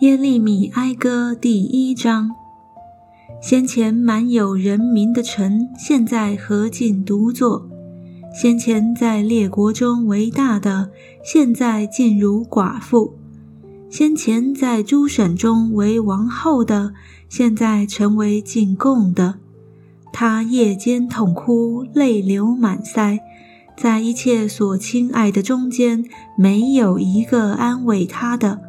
[0.00, 2.30] 耶利米哀歌第一章：
[3.42, 7.68] 先前满有人民的城，现在何尽独坐；
[8.32, 10.90] 先前在列国中为大的，
[11.24, 13.14] 现在尽如寡妇；
[13.90, 16.94] 先前在诸省中为王后的，
[17.28, 19.40] 现在成为进贡的。
[20.12, 23.18] 他夜间痛哭，泪流满腮，
[23.80, 26.04] 在一切所亲爱的中间，
[26.36, 28.60] 没有一个安慰他的。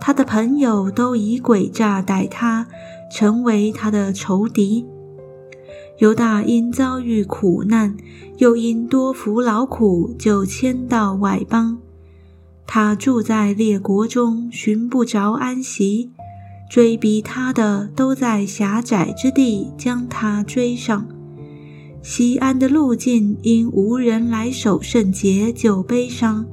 [0.00, 2.66] 他的朋友都以诡诈待他，
[3.12, 4.84] 成为他的仇敌。
[5.98, 7.96] 犹大因遭遇苦难，
[8.38, 11.78] 又因多服劳苦，就迁到外邦。
[12.66, 16.10] 他住在列国中，寻不着安息。
[16.68, 21.06] 追逼他的都在狭窄之地将他追上。
[22.02, 26.46] 西安的路径因无人来守圣节就悲伤。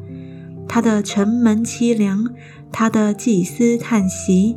[0.67, 2.27] 他的城门凄凉。
[2.69, 4.55] 他的祭司叹息，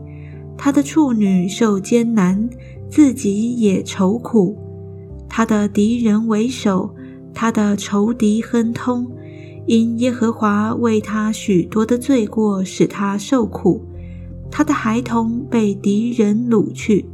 [0.58, 2.50] 他的处女受艰难，
[2.90, 4.58] 自己也愁苦。
[5.28, 6.92] 他的敌人为首，
[7.32, 9.06] 他的仇敌亨通，
[9.66, 13.80] 因耶和华为他许多的罪过，使他受苦。
[14.50, 17.06] 他的孩童被敌人掳去，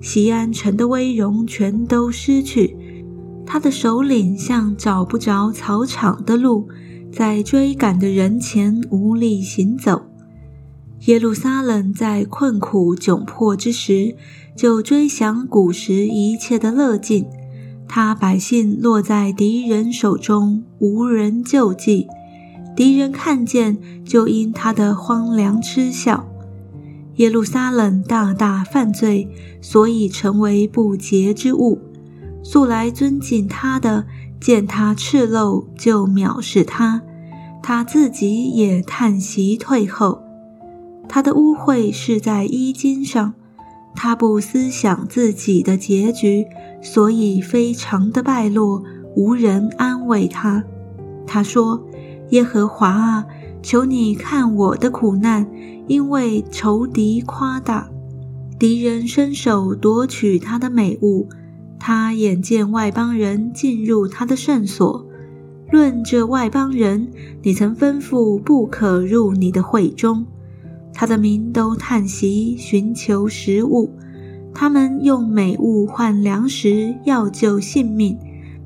[0.00, 2.76] 西安城的威荣全都失去。
[3.46, 6.68] 他的首领像找不着草场的鹿。
[7.12, 10.02] 在追赶的人前无力行走，
[11.06, 14.16] 耶路撒冷在困苦窘迫之时，
[14.56, 17.24] 就追想古时一切的乐境。
[17.86, 22.08] 他百姓落在敌人手中，无人救济。
[22.74, 26.28] 敌人看见，就因他的荒凉嗤笑。
[27.18, 29.28] 耶路撒冷大大犯罪，
[29.60, 31.78] 所以成为不洁之物。
[32.54, 34.04] 素来尊敬他的。
[34.40, 37.00] 见他赤露，就藐视他；
[37.60, 40.22] 他自己也叹息退后。
[41.08, 43.34] 他的污秽是在衣襟上，
[43.96, 46.46] 他不思想自己的结局，
[46.80, 48.84] 所以非常的败落，
[49.16, 50.62] 无人安慰他。
[51.26, 51.82] 他说
[52.30, 53.26] ：“耶和华啊，
[53.64, 55.44] 求你看我的苦难，
[55.88, 57.90] 因为仇敌夸大，
[58.60, 61.28] 敌人伸手夺取他的美物。”
[61.86, 65.06] 他眼见外邦人进入他的圣所，
[65.70, 67.06] 论这外邦人，
[67.42, 70.24] 你曾吩咐不可入你的会中。
[70.94, 73.92] 他的民都叹息，寻求食物。
[74.54, 78.16] 他们用美物换粮食，要救性命。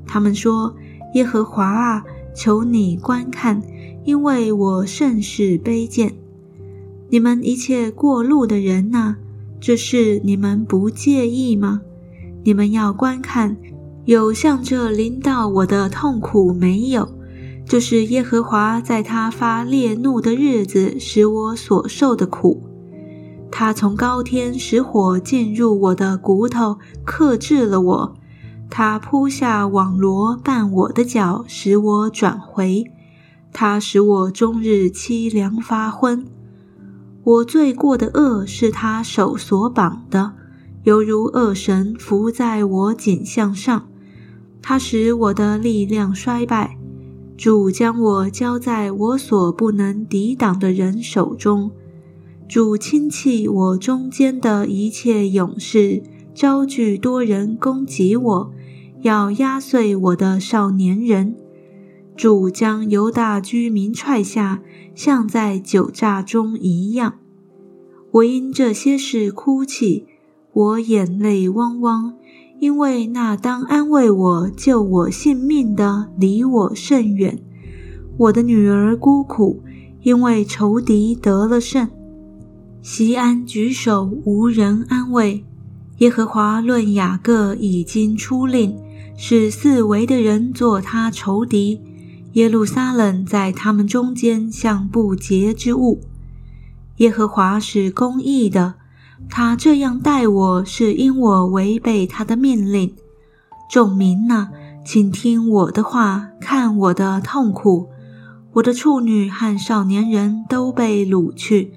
[0.07, 0.73] 他们说
[1.13, 2.01] ：“耶和华啊，
[2.33, 3.61] 求你观看，
[4.05, 6.13] 因为我甚是卑贱。
[7.09, 9.17] 你们一切过路的人呐，
[9.59, 11.81] 这事你们不介意吗？”
[12.43, 13.55] 你们要观看，
[14.05, 17.07] 有像这临到我的痛苦没有？
[17.65, 22.63] 就是耶和华在他发烈怒的日子使我所受的苦。
[23.51, 28.15] 他从高天使火进入我的骨头，克制了我。
[28.71, 32.85] 他铺下网罗绊我的脚，使我转回。
[33.51, 36.25] 他使我终日凄凉发昏。
[37.23, 40.33] 我罪过的恶是他手所绑的。
[40.89, 43.87] 犹如恶神伏在我颈项上，
[44.59, 46.79] 他使我的力量衰败。
[47.37, 51.69] 主将我交在我所不能抵挡的人手中。
[52.47, 56.01] 主亲戚我中间的一切勇士，
[56.33, 58.51] 招聚多人攻击我，
[59.03, 61.35] 要压碎我的少年人。
[62.17, 64.63] 主将犹大居民踹下，
[64.95, 67.19] 像在酒榨中一样。
[68.13, 70.07] 我因这些事哭泣。
[70.51, 72.13] 我眼泪汪汪，
[72.59, 77.39] 因为那当安慰我、救我性命的离我甚远。
[78.17, 79.61] 我的女儿孤苦，
[80.01, 81.87] 因为仇敌得了胜。
[82.81, 85.45] 西安举手无人安慰。
[85.99, 88.75] 耶和华论雅各已经出令，
[89.15, 91.79] 使四围的人做他仇敌。
[92.33, 96.01] 耶路撒冷在他们中间像不洁之物。
[96.97, 98.78] 耶和华是公义的。
[99.27, 102.93] 他这样待我是因我违背他的命令。
[103.71, 104.49] 众民呐，
[104.85, 107.89] 请听我的话，看我的痛苦。
[108.53, 111.73] 我的处女和少年人都被掳去。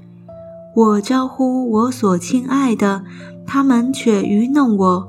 [0.74, 3.04] 我招呼我所亲爱的，
[3.46, 5.08] 他们却愚弄我。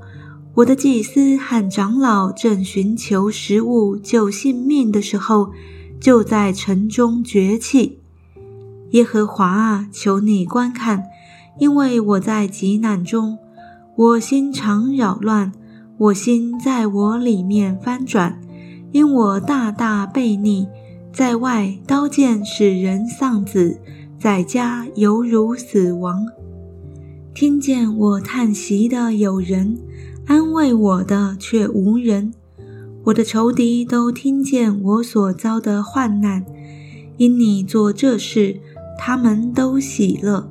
[0.56, 5.52] 我的祭司和长老正寻求食物救性命的时候，
[6.02, 8.00] 就在城中绝气。
[8.92, 11.06] 耶和华啊，求你观看。
[11.60, 13.38] 因为我在极难中，
[13.96, 15.52] 我心常扰乱，
[15.98, 18.40] 我心在我里面翻转，
[18.92, 20.68] 因我大大悖逆，
[21.12, 23.80] 在外刀剑使人丧子，
[24.20, 26.26] 在家犹如死亡。
[27.36, 29.78] 听见我叹息的有人，
[30.26, 32.34] 安慰我的却无人。
[33.06, 36.46] 我的仇敌都听见我所遭的患难，
[37.18, 38.60] 因你做这事，
[38.98, 40.50] 他们都喜乐。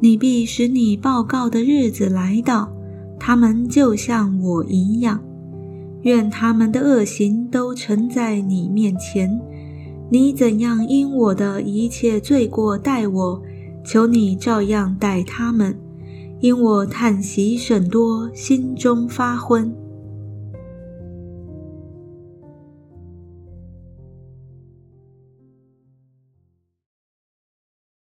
[0.00, 2.72] 你必使你报告的日子来到，
[3.18, 5.20] 他们就像我一样。
[6.02, 9.40] 愿他们的恶行都呈在你面前。
[10.10, 13.42] 你怎样因我的一切罪过待我，
[13.84, 15.76] 求你照样待他们。
[16.40, 19.74] 因我叹息甚多，心中发昏。